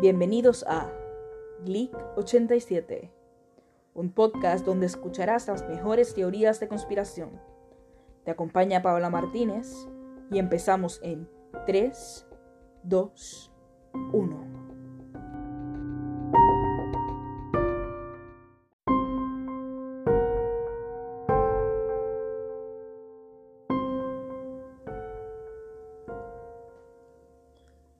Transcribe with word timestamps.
Bienvenidos 0.00 0.64
a 0.66 0.90
Geek 1.66 1.94
87, 2.16 3.12
un 3.92 4.12
podcast 4.12 4.64
donde 4.64 4.86
escucharás 4.86 5.46
las 5.46 5.68
mejores 5.68 6.14
teorías 6.14 6.58
de 6.58 6.68
conspiración. 6.68 7.38
Te 8.24 8.30
acompaña 8.30 8.80
Paola 8.80 9.10
Martínez 9.10 9.86
y 10.30 10.38
empezamos 10.38 11.00
en 11.02 11.28
3, 11.66 12.26
2, 12.84 13.52
1. 14.14 14.59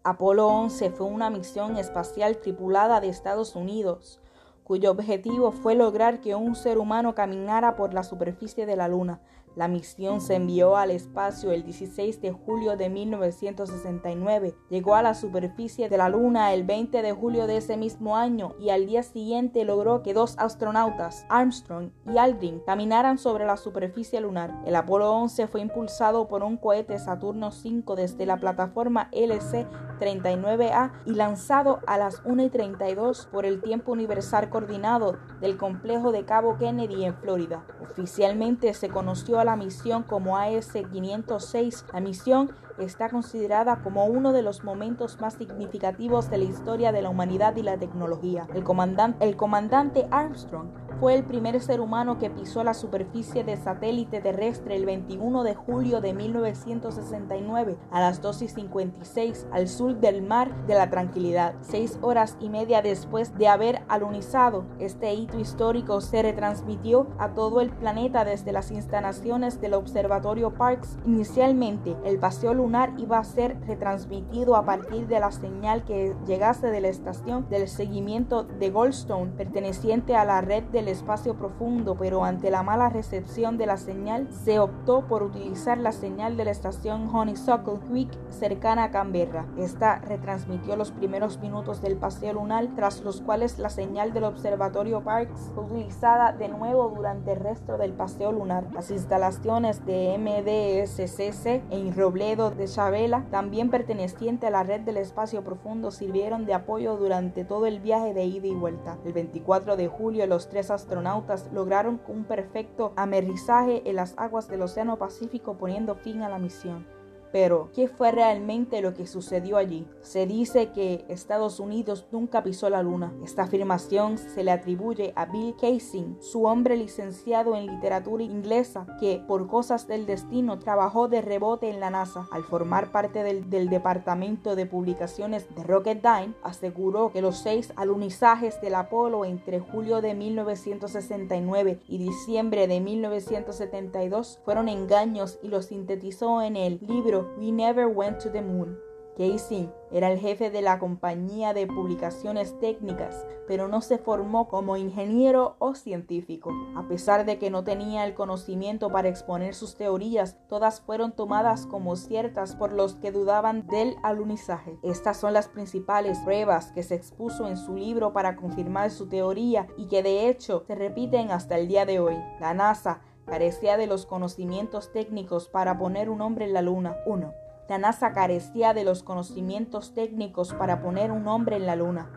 Apolo 0.02 0.48
11 0.48 0.92
fue 0.92 1.06
una 1.06 1.28
misión 1.28 1.76
espacial 1.76 2.38
tripulada 2.38 3.02
de 3.02 3.08
Estados 3.10 3.54
Unidos, 3.54 4.18
cuyo 4.64 4.92
objetivo 4.92 5.52
fue 5.52 5.74
lograr 5.74 6.22
que 6.22 6.34
un 6.34 6.54
ser 6.54 6.78
humano 6.78 7.14
caminara 7.14 7.76
por 7.76 7.92
la 7.92 8.02
superficie 8.02 8.64
de 8.64 8.76
la 8.76 8.88
Luna 8.88 9.20
la 9.56 9.68
misión 9.68 10.20
se 10.20 10.34
envió 10.36 10.76
al 10.76 10.90
espacio 10.90 11.52
el 11.52 11.64
16 11.64 12.20
de 12.20 12.32
julio 12.32 12.76
de 12.76 12.88
1969, 12.88 14.54
llegó 14.68 14.94
a 14.94 15.02
la 15.02 15.14
superficie 15.14 15.88
de 15.88 15.98
la 15.98 16.08
Luna 16.08 16.52
el 16.54 16.64
20 16.64 17.02
de 17.02 17.12
julio 17.12 17.46
de 17.46 17.56
ese 17.56 17.76
mismo 17.76 18.16
año 18.16 18.54
y 18.60 18.70
al 18.70 18.86
día 18.86 19.02
siguiente 19.02 19.64
logró 19.64 20.02
que 20.02 20.14
dos 20.14 20.36
astronautas, 20.38 21.26
Armstrong 21.28 21.90
y 22.06 22.18
Aldrin, 22.18 22.60
caminaran 22.64 23.18
sobre 23.18 23.44
la 23.46 23.56
superficie 23.56 24.20
lunar. 24.20 24.54
El 24.66 24.76
Apolo 24.76 25.12
11 25.12 25.48
fue 25.48 25.60
impulsado 25.60 26.28
por 26.28 26.42
un 26.42 26.56
cohete 26.56 26.98
Saturno 26.98 27.50
5 27.50 27.96
desde 27.96 28.26
la 28.26 28.36
plataforma 28.38 29.10
LC-39A 29.12 30.92
y 31.06 31.14
lanzado 31.14 31.80
a 31.86 31.98
las 31.98 32.22
1 32.24 32.44
y 32.44 32.50
32 32.50 33.26
por 33.26 33.44
el 33.44 33.60
tiempo 33.60 33.92
universal 33.92 34.48
coordinado 34.50 35.18
del 35.40 35.56
complejo 35.56 36.12
de 36.12 36.24
Cabo 36.24 36.56
Kennedy 36.56 37.04
en 37.04 37.14
Florida. 37.14 37.64
Oficialmente 37.82 38.72
se 38.74 38.88
conoció 38.88 39.39
la 39.44 39.56
misión 39.56 40.02
como 40.02 40.36
AS-506. 40.36 41.84
La 41.92 42.00
misión 42.00 42.52
está 42.78 43.08
considerada 43.08 43.82
como 43.82 44.06
uno 44.06 44.32
de 44.32 44.42
los 44.42 44.64
momentos 44.64 45.20
más 45.20 45.34
significativos 45.34 46.30
de 46.30 46.38
la 46.38 46.44
historia 46.44 46.92
de 46.92 47.02
la 47.02 47.10
humanidad 47.10 47.56
y 47.56 47.62
la 47.62 47.78
tecnología. 47.78 48.46
El 48.54 48.64
comandante, 48.64 49.24
el 49.26 49.36
comandante 49.36 50.06
Armstrong 50.10 50.68
fue 51.00 51.14
el 51.14 51.24
primer 51.24 51.58
ser 51.62 51.80
humano 51.80 52.18
que 52.18 52.28
pisó 52.28 52.62
la 52.62 52.74
superficie 52.74 53.42
de 53.42 53.56
satélite 53.56 54.20
terrestre 54.20 54.76
el 54.76 54.84
21 54.84 55.42
de 55.44 55.54
julio 55.54 56.02
de 56.02 56.12
1969 56.12 57.78
a 57.90 58.00
las 58.00 58.20
2 58.20 58.42
y 58.42 58.48
56 58.48 59.46
al 59.50 59.68
sur 59.68 59.96
del 59.96 60.20
mar 60.20 60.66
de 60.66 60.74
la 60.74 60.90
tranquilidad. 60.90 61.54
Seis 61.62 61.98
horas 62.02 62.36
y 62.38 62.50
media 62.50 62.82
después 62.82 63.36
de 63.38 63.48
haber 63.48 63.80
alunizado, 63.88 64.66
este 64.78 65.14
hito 65.14 65.40
histórico 65.40 66.02
se 66.02 66.20
retransmitió 66.20 67.06
a 67.18 67.30
todo 67.30 67.62
el 67.62 67.70
planeta 67.70 68.26
desde 68.26 68.52
las 68.52 68.70
instalaciones 68.70 69.58
del 69.58 69.72
Observatorio 69.72 70.52
Parkes. 70.52 70.98
Inicialmente, 71.06 71.96
el 72.04 72.18
paseo 72.18 72.52
lunar 72.52 72.92
iba 72.98 73.16
a 73.16 73.24
ser 73.24 73.58
retransmitido 73.66 74.54
a 74.54 74.66
partir 74.66 75.06
de 75.06 75.18
la 75.18 75.32
señal 75.32 75.82
que 75.84 76.14
llegase 76.26 76.66
de 76.66 76.82
la 76.82 76.88
estación 76.88 77.48
del 77.48 77.68
seguimiento 77.68 78.44
de 78.44 78.68
Goldstone, 78.68 79.32
perteneciente 79.32 80.14
a 80.14 80.26
la 80.26 80.42
red 80.42 80.64
del 80.64 80.89
espacio 80.90 81.34
profundo, 81.34 81.96
pero 81.98 82.24
ante 82.24 82.50
la 82.50 82.62
mala 82.62 82.88
recepción 82.88 83.58
de 83.58 83.66
la 83.66 83.76
señal, 83.76 84.28
se 84.32 84.58
optó 84.58 85.06
por 85.06 85.22
utilizar 85.22 85.78
la 85.78 85.92
señal 85.92 86.36
de 86.36 86.44
la 86.44 86.50
estación 86.50 87.08
Honeysuckle 87.14 87.80
Creek 87.88 88.10
cercana 88.30 88.84
a 88.84 88.90
Canberra. 88.90 89.46
Esta 89.58 89.98
retransmitió 90.00 90.76
los 90.76 90.90
primeros 90.90 91.38
minutos 91.38 91.80
del 91.80 91.96
paseo 91.96 92.32
lunar, 92.32 92.68
tras 92.76 93.02
los 93.02 93.20
cuales 93.20 93.58
la 93.58 93.70
señal 93.70 94.12
del 94.12 94.24
observatorio 94.24 95.02
Parkes 95.02 95.50
fue 95.54 95.64
utilizada 95.64 96.32
de 96.32 96.48
nuevo 96.48 96.92
durante 96.94 97.32
el 97.32 97.40
resto 97.40 97.78
del 97.78 97.92
paseo 97.92 98.32
lunar. 98.32 98.66
Las 98.72 98.90
instalaciones 98.90 99.84
de 99.86 100.16
MDSCC 100.18 101.62
en 101.70 101.94
Robledo 101.94 102.50
de 102.50 102.66
Chabela, 102.66 103.24
también 103.30 103.70
perteneciente 103.70 104.46
a 104.46 104.50
la 104.50 104.62
red 104.62 104.80
del 104.80 104.96
espacio 104.96 105.42
profundo, 105.42 105.90
sirvieron 105.90 106.46
de 106.46 106.54
apoyo 106.54 106.96
durante 106.96 107.44
todo 107.44 107.66
el 107.66 107.80
viaje 107.80 108.14
de 108.14 108.24
ida 108.24 108.46
y 108.46 108.54
vuelta. 108.54 108.98
El 109.04 109.12
24 109.12 109.76
de 109.76 109.88
julio, 109.88 110.26
los 110.26 110.48
tres 110.48 110.70
astronautas 110.80 111.50
lograron 111.52 112.00
un 112.08 112.24
perfecto 112.24 112.92
amerizaje 112.96 113.82
en 113.88 113.96
las 113.96 114.14
aguas 114.16 114.48
del 114.48 114.62
Océano 114.62 114.98
Pacífico 114.98 115.56
poniendo 115.56 115.94
fin 115.94 116.22
a 116.22 116.28
la 116.28 116.38
misión. 116.38 116.99
Pero, 117.32 117.70
¿qué 117.74 117.88
fue 117.88 118.10
realmente 118.10 118.80
lo 118.80 118.94
que 118.94 119.06
sucedió 119.06 119.56
allí? 119.56 119.86
Se 120.02 120.26
dice 120.26 120.70
que 120.72 121.04
Estados 121.08 121.60
Unidos 121.60 122.06
nunca 122.10 122.42
pisó 122.42 122.68
la 122.70 122.82
luna. 122.82 123.12
Esta 123.24 123.42
afirmación 123.42 124.18
se 124.18 124.42
le 124.42 124.50
atribuye 124.50 125.12
a 125.14 125.26
Bill 125.26 125.54
Casey, 125.54 126.16
su 126.20 126.44
hombre 126.44 126.76
licenciado 126.76 127.56
en 127.56 127.66
literatura 127.66 128.24
inglesa, 128.24 128.86
que 128.98 129.22
por 129.26 129.46
cosas 129.46 129.86
del 129.86 130.06
destino 130.06 130.58
trabajó 130.58 131.08
de 131.08 131.22
rebote 131.22 131.70
en 131.70 131.80
la 131.80 131.90
NASA. 131.90 132.26
Al 132.32 132.42
formar 132.44 132.90
parte 132.90 133.22
del, 133.22 133.70
departamento 133.70 134.56
de 134.56 134.66
publicaciones 134.66 135.46
de 135.54 135.62
Rocketdyne, 135.62 136.34
aseguró 136.42 137.12
que 137.12 137.22
los 137.22 137.38
seis 137.38 137.72
alunizajes 137.76 138.60
del 138.60 138.74
Apolo 138.74 139.24
entre 139.24 139.60
julio 139.60 140.00
de 140.00 140.14
1969 140.14 141.80
y 141.88 141.98
diciembre 141.98 142.66
de 142.66 142.80
1972 142.80 144.40
fueron 144.44 144.68
engaños 144.68 145.38
y 145.42 145.48
los 145.48 145.66
sintetizó 145.66 146.42
en 146.42 146.56
el 146.56 146.80
libro 146.86 147.19
We 147.38 147.52
Never 147.52 147.86
Went 147.86 148.18
to 148.20 148.30
the 148.30 148.42
Moon. 148.42 148.78
Casey 149.16 149.70
era 149.90 150.10
el 150.10 150.18
jefe 150.18 150.50
de 150.50 150.62
la 150.62 150.78
compañía 150.78 151.52
de 151.52 151.66
publicaciones 151.66 152.58
técnicas, 152.58 153.26
pero 153.46 153.68
no 153.68 153.80
se 153.80 153.98
formó 153.98 154.48
como 154.48 154.76
ingeniero 154.76 155.56
o 155.58 155.74
científico. 155.74 156.52
A 156.76 156.86
pesar 156.88 157.26
de 157.26 157.38
que 157.38 157.50
no 157.50 157.64
tenía 157.64 158.06
el 158.06 158.14
conocimiento 158.14 158.88
para 158.90 159.08
exponer 159.08 159.54
sus 159.54 159.74
teorías, 159.76 160.38
todas 160.48 160.80
fueron 160.80 161.12
tomadas 161.12 161.66
como 161.66 161.96
ciertas 161.96 162.54
por 162.54 162.72
los 162.72 162.94
que 162.94 163.12
dudaban 163.12 163.66
del 163.66 163.96
alunizaje. 164.02 164.78
Estas 164.82 165.18
son 165.18 165.34
las 165.34 165.48
principales 165.48 166.18
pruebas 166.20 166.70
que 166.72 166.82
se 166.82 166.94
expuso 166.94 167.48
en 167.48 167.56
su 167.56 167.74
libro 167.74 168.12
para 168.12 168.36
confirmar 168.36 168.90
su 168.90 169.08
teoría 169.08 169.66
y 169.76 169.86
que 169.88 170.02
de 170.02 170.28
hecho 170.28 170.64
se 170.66 170.74
repiten 170.76 171.30
hasta 171.30 171.58
el 171.58 171.68
día 171.68 171.84
de 171.84 171.98
hoy. 171.98 172.16
La 172.40 172.54
NASA 172.54 173.02
carecía 173.30 173.76
de 173.76 173.86
los 173.86 174.06
conocimientos 174.06 174.92
técnicos 174.92 175.48
para 175.48 175.78
poner 175.78 176.10
un 176.10 176.20
hombre 176.20 176.46
en 176.46 176.52
la 176.52 176.62
luna. 176.62 176.96
1. 177.06 177.32
La 177.68 177.78
NASA 177.78 178.12
carecía 178.12 178.74
de 178.74 178.82
los 178.82 179.04
conocimientos 179.04 179.94
técnicos 179.94 180.52
para 180.52 180.82
poner 180.82 181.12
un 181.12 181.28
hombre 181.28 181.54
en 181.54 181.64
la 181.64 181.76
luna. 181.76 182.10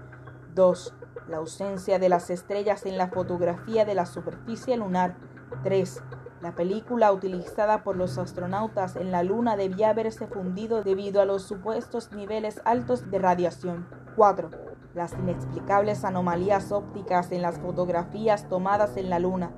2. 0.56 0.96
La 1.28 1.38
ausencia 1.38 2.00
de 2.00 2.09
las 2.09 2.31
estrellas 2.31 2.88
en 2.88 2.97
la 2.97 3.09
fotografía 3.09 3.85
de 3.85 3.94
la 3.94 4.07
superficie 4.07 4.75
lunar. 4.75 5.16
3. 5.62 6.01
La 6.41 6.56
película 6.56 7.12
utilizada 7.12 7.84
por 7.84 7.95
los 7.95 8.18
astronautas 8.18 8.95
en 8.95 9.12
la 9.12 9.22
Luna 9.22 9.56
debía 9.56 9.91
haberse 9.91 10.25
fundido 10.25 10.84
debido 10.84 11.22
a 11.22 11.25
los 11.25 11.44
supuestos 11.44 12.12
niveles 12.12 12.59
altos 12.66 13.12
de 13.12 13.19
radiación. 13.19 13.88
4. 14.16 14.50
Las 14.95 15.13
inexplicables 15.13 16.03
anomalías 16.03 16.72
ópticas 16.72 17.31
en 17.31 17.44
las 17.44 17.59
fotografías 17.59 18.50
tomadas 18.50 18.97
en 18.97 19.12
la 19.12 19.19
Luna. 19.19 19.51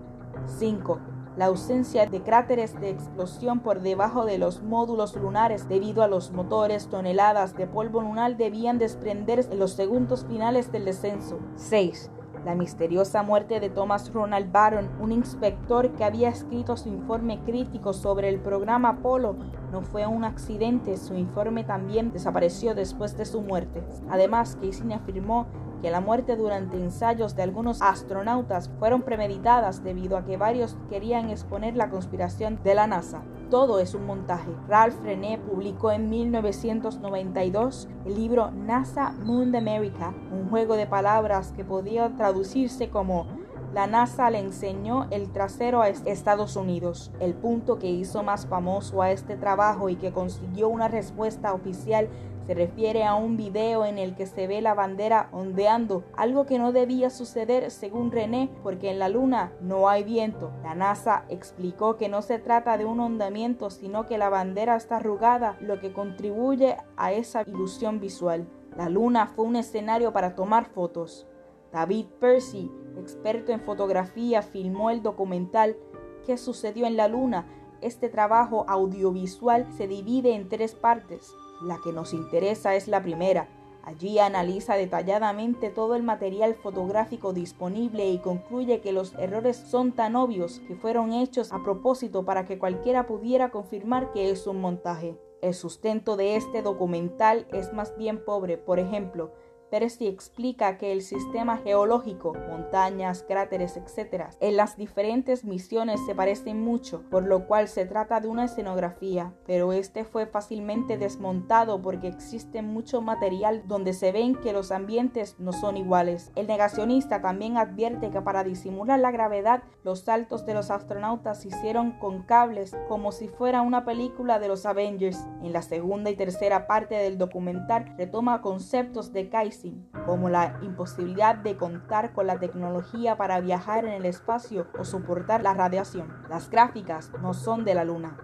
5 0.46 1.15
la 1.38 1.46
ausencia 1.46 2.06
de 2.06 2.22
cráteres 2.22 2.80
de 2.80 2.90
explosión 2.90 3.60
por 3.60 3.82
debajo 3.82 4.26
de 4.26 4.38
los 4.38 4.62
módulos 4.64 5.16
lunares 5.16 5.68
debido 5.68 6.04
a 6.04 6.08
los 6.08 6.32
motores, 6.32 6.88
toneladas 6.88 7.56
de 7.56 7.68
polvo 7.68 8.02
lunar 8.02 8.38
debían 8.38 8.78
desprenderse 8.78 9.52
en 9.52 9.60
los 9.60 9.74
segundos 9.74 10.26
finales 10.26 10.72
del 10.72 10.86
descenso. 10.86 11.40
6. 11.56 12.10
La 12.46 12.54
misteriosa 12.54 13.24
muerte 13.24 13.60
de 13.60 13.72
Thomas 13.72 14.14
Ronald 14.14 14.52
Barron, 14.52 14.90
un 15.00 15.12
inspector 15.12 15.92
que 15.94 16.04
había 16.04 16.30
escrito 16.30 16.78
su 16.78 16.90
informe 16.90 17.40
crítico 17.44 17.92
sobre 17.92 18.30
el 18.30 18.40
programa 18.40 18.90
Apolo, 18.90 19.36
no 19.72 19.82
fue 19.82 20.06
un 20.06 20.24
accidente, 20.24 20.96
su 20.98 21.16
informe 21.16 21.64
también 21.64 22.12
desapareció 22.12 22.76
después 22.76 23.18
de 23.18 23.26
su 23.26 23.42
muerte. 23.42 23.84
Además, 24.10 24.58
Casey 24.62 24.94
afirmó 24.94 25.48
que 25.86 25.92
la 25.92 26.02
muerte 26.02 26.36
durante 26.36 26.78
ensayos 26.78 27.36
de 27.36 27.44
algunos 27.44 27.84
astronautas 27.84 28.72
fueron 28.80 29.04
premeditadas 29.04 29.84
debido 29.84 30.18
a 30.18 30.26
que 30.26 30.36
varios 30.36 30.76
querían 30.90 31.30
exponer 31.30 31.76
la 31.76 31.92
conspiración 31.92 32.60
de 32.64 32.74
la 32.74 32.88
NASA. 32.88 33.22
Todo 33.52 33.80
es 33.80 33.94
un 33.94 34.08
montaje. 34.08 34.50
Ralph 34.68 35.00
René 35.04 35.38
publicó 35.38 35.92
en 35.92 36.10
1992 36.10 37.88
el 38.04 38.16
libro 38.16 38.50
NASA 38.50 39.12
Moon 39.12 39.56
America, 39.56 40.12
un 40.32 40.50
juego 40.50 40.76
de 40.76 40.88
palabras 40.88 41.54
que 41.56 41.64
podía 41.64 42.10
traducirse 42.18 42.90
como 42.90 43.28
la 43.76 43.86
NASA 43.86 44.32
le 44.32 44.40
enseñó 44.40 45.06
el 45.12 45.32
trasero 45.34 45.82
a 45.82 45.90
Estados 45.90 46.56
Unidos. 46.56 47.12
El 47.20 47.36
punto 47.36 47.78
que 47.78 47.92
hizo 47.92 48.24
más 48.24 48.48
famoso 48.48 49.04
a 49.04 49.12
este 49.12 49.36
trabajo 49.36 49.90
y 49.90 49.98
que 49.98 50.14
consiguió 50.14 50.68
una 50.68 50.88
respuesta 50.88 51.54
oficial 51.54 52.10
se 52.46 52.54
refiere 52.54 53.04
a 53.04 53.16
un 53.16 53.38
video 53.38 53.86
en 53.86 53.98
el 53.98 54.16
que 54.16 54.26
se 54.26 54.48
ve 54.48 54.62
la 54.62 54.74
bandera 54.74 55.30
ondeando, 55.32 56.04
algo 56.16 56.46
que 56.46 56.60
no 56.60 56.72
debía 56.72 57.10
suceder 57.10 57.72
según 57.72 58.12
René 58.12 58.50
porque 58.64 58.92
en 58.92 59.00
la 59.00 59.10
luna 59.10 59.54
no 59.62 59.90
hay 59.90 60.04
viento. 60.04 60.52
La 60.64 60.76
NASA 60.76 61.26
explicó 61.30 61.98
que 61.98 62.10
no 62.10 62.22
se 62.22 62.40
trata 62.40 62.78
de 62.78 62.86
un 62.86 63.00
ondamiento 63.00 63.70
sino 63.70 64.06
que 64.06 64.18
la 64.18 64.30
bandera 64.30 64.76
está 64.76 64.98
arrugada, 64.98 65.58
lo 65.60 65.80
que 65.80 65.94
contribuye 65.94 66.78
a 66.98 67.14
esa 67.14 67.42
ilusión 67.42 68.00
visual. 68.00 68.48
La 68.78 68.90
luna 68.90 69.28
fue 69.28 69.46
un 69.46 69.56
escenario 69.56 70.14
para 70.14 70.36
tomar 70.36 70.66
fotos. 70.66 71.28
David 71.72 72.06
Percy, 72.20 72.72
experto 72.98 73.52
en 73.52 73.62
fotografía, 73.62 74.42
filmó 74.42 74.90
el 74.90 75.02
documental 75.02 75.78
¿Qué 76.26 76.38
sucedió 76.38 76.88
en 76.88 76.98
la 76.98 77.08
luna? 77.08 77.46
Este 77.82 78.10
trabajo 78.10 78.66
audiovisual 78.68 79.68
se 79.78 79.88
divide 79.88 80.34
en 80.34 80.50
tres 80.50 80.74
partes. 80.74 81.32
La 81.62 81.80
que 81.84 81.94
nos 81.94 82.14
interesa 82.14 82.76
es 82.76 82.88
la 82.88 83.02
primera. 83.02 83.48
Allí 83.84 84.18
analiza 84.18 84.76
detalladamente 84.76 85.70
todo 85.70 85.96
el 85.96 86.02
material 86.02 86.56
fotográfico 86.56 87.34
disponible 87.34 88.10
y 88.10 88.18
concluye 88.18 88.82
que 88.82 88.92
los 88.92 89.14
errores 89.14 89.58
son 89.58 89.92
tan 89.92 90.16
obvios 90.16 90.60
que 90.68 90.76
fueron 90.76 91.14
hechos 91.14 91.54
a 91.54 91.62
propósito 91.62 92.26
para 92.26 92.46
que 92.46 92.58
cualquiera 92.58 93.06
pudiera 93.06 93.52
confirmar 93.52 94.12
que 94.12 94.32
es 94.32 94.48
un 94.48 94.60
montaje. 94.60 95.20
El 95.42 95.54
sustento 95.54 96.18
de 96.18 96.36
este 96.36 96.64
documental 96.64 97.46
es 97.54 97.74
más 97.74 97.96
bien 97.96 98.26
pobre. 98.26 98.58
Por 98.58 98.80
ejemplo, 98.80 99.32
Percy 99.76 100.08
explica 100.08 100.78
que 100.78 100.94
el 100.94 101.02
sistema 101.02 101.58
geológico, 101.58 102.34
montañas, 102.50 103.26
cráteres, 103.28 103.76
etc., 103.76 104.28
en 104.40 104.56
las 104.56 104.78
diferentes 104.78 105.44
misiones 105.44 106.00
se 106.06 106.16
parecen 106.16 106.64
mucho, 106.64 107.04
por 107.12 107.26
lo 107.26 107.46
cual 107.46 107.68
se 107.68 107.86
trata 107.86 108.22
de 108.22 108.30
una 108.30 108.46
escenografía, 108.46 109.34
pero 109.46 109.74
este 109.74 110.06
fue 110.06 110.28
fácilmente 110.28 110.98
desmontado 110.98 111.82
porque 111.82 112.08
existe 112.08 112.62
mucho 112.62 113.02
material 113.02 113.64
donde 113.68 113.92
se 113.92 114.14
ven 114.14 114.36
que 114.36 114.54
los 114.54 114.72
ambientes 114.72 115.36
no 115.40 115.52
son 115.52 115.76
iguales. 115.76 116.32
El 116.36 116.48
negacionista 116.48 117.22
también 117.22 117.58
advierte 117.58 118.12
que 118.12 118.22
para 118.22 118.46
disimular 118.46 119.02
la 119.02 119.12
gravedad, 119.12 119.64
los 119.84 120.06
saltos 120.06 120.46
de 120.46 120.54
los 120.54 120.72
astronautas 120.72 121.42
se 121.42 121.50
hicieron 121.50 122.00
con 122.00 122.24
cables 122.24 122.78
como 122.88 123.12
si 123.12 123.28
fuera 123.28 123.62
una 123.62 123.84
película 123.84 124.40
de 124.40 124.48
los 124.48 124.66
Avengers. 124.66 125.28
En 125.44 125.52
la 125.52 125.62
segunda 125.62 126.10
y 126.10 126.16
tercera 126.16 126.66
parte 126.66 126.96
del 126.96 127.18
documental 127.18 127.94
retoma 127.98 128.42
conceptos 128.42 129.12
de 129.12 129.28
Kaiser 129.28 129.65
como 130.06 130.30
la 130.30 130.58
imposibilidad 130.62 131.36
de 131.36 131.58
contar 131.58 132.14
con 132.14 132.28
la 132.28 132.40
tecnología 132.40 133.18
para 133.18 133.40
viajar 133.40 133.86
en 133.86 133.94
el 133.94 134.06
espacio 134.06 134.68
o 134.78 134.86
soportar 134.86 135.42
la 135.42 135.54
radiación. 135.54 136.14
Las 136.30 136.50
gráficas 136.50 137.12
no 137.22 137.34
son 137.34 137.66
de 137.66 137.76
la 137.76 137.86
Luna, 137.86 138.18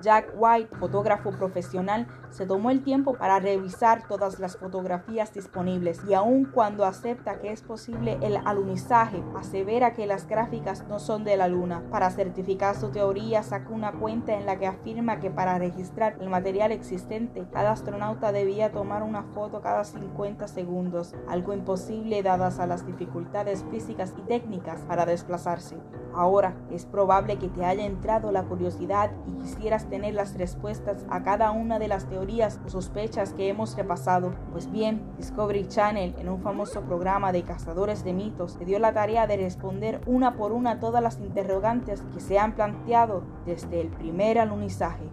Jack 0.00 0.32
White, 0.36 0.76
fotógrafo 0.76 1.30
profesional, 1.32 2.06
se 2.34 2.46
tomó 2.46 2.70
el 2.70 2.82
tiempo 2.82 3.14
para 3.14 3.38
revisar 3.38 4.08
todas 4.08 4.40
las 4.40 4.56
fotografías 4.56 5.32
disponibles 5.32 6.00
y 6.08 6.14
aun 6.14 6.46
cuando 6.46 6.84
acepta 6.84 7.38
que 7.38 7.52
es 7.52 7.62
posible 7.62 8.18
el 8.22 8.36
alunizaje, 8.44 9.22
asevera 9.36 9.92
que 9.92 10.08
las 10.08 10.26
gráficas 10.26 10.84
no 10.88 10.98
son 10.98 11.22
de 11.22 11.36
la 11.36 11.46
luna. 11.46 11.84
Para 11.92 12.10
certificar 12.10 12.74
su 12.74 12.90
teoría 12.90 13.44
sacó 13.44 13.72
una 13.72 13.92
cuenta 13.92 14.34
en 14.34 14.46
la 14.46 14.58
que 14.58 14.66
afirma 14.66 15.20
que 15.20 15.30
para 15.30 15.58
registrar 15.58 16.16
el 16.20 16.28
material 16.28 16.72
existente, 16.72 17.46
cada 17.52 17.70
astronauta 17.70 18.32
debía 18.32 18.72
tomar 18.72 19.04
una 19.04 19.22
foto 19.22 19.60
cada 19.60 19.84
50 19.84 20.48
segundos, 20.48 21.14
algo 21.28 21.52
imposible 21.52 22.24
dadas 22.24 22.58
a 22.58 22.66
las 22.66 22.84
dificultades 22.84 23.64
físicas 23.70 24.12
y 24.18 24.22
técnicas 24.22 24.80
para 24.88 25.06
desplazarse. 25.06 25.76
Ahora 26.14 26.54
es 26.70 26.86
probable 26.86 27.38
que 27.38 27.48
te 27.48 27.64
haya 27.64 27.84
entrado 27.84 28.30
la 28.30 28.44
curiosidad 28.44 29.10
y 29.26 29.32
quisieras 29.42 29.88
tener 29.88 30.14
las 30.14 30.34
respuestas 30.36 31.04
a 31.10 31.22
cada 31.22 31.50
una 31.50 31.78
de 31.78 31.88
las 31.88 32.08
teorías 32.24 32.58
o 32.64 32.70
sospechas 32.70 33.34
que 33.34 33.48
hemos 33.48 33.76
repasado. 33.76 34.32
Pues 34.50 34.70
bien, 34.70 35.02
Discovery 35.18 35.68
Channel, 35.68 36.14
en 36.18 36.30
un 36.30 36.40
famoso 36.40 36.80
programa 36.80 37.32
de 37.32 37.42
cazadores 37.42 38.02
de 38.02 38.14
mitos, 38.14 38.52
se 38.52 38.64
dio 38.64 38.78
la 38.78 38.94
tarea 38.94 39.26
de 39.26 39.36
responder 39.36 40.00
una 40.06 40.34
por 40.34 40.52
una 40.52 40.80
todas 40.80 41.02
las 41.02 41.20
interrogantes 41.20 42.00
que 42.14 42.20
se 42.20 42.38
han 42.38 42.54
planteado 42.54 43.22
desde 43.44 43.82
el 43.82 43.88
primer 43.88 44.38
alunizaje. 44.38 45.04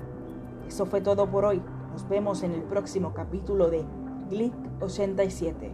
Eso 0.65 0.85
fue 0.85 1.01
todo 1.01 1.29
por 1.29 1.43
hoy. 1.43 1.61
Nos 1.91 2.07
vemos 2.07 2.43
en 2.43 2.53
el 2.53 2.63
próximo 2.63 3.13
capítulo 3.13 3.69
de 3.69 3.83
Glick 4.29 4.53
87. 4.79 5.69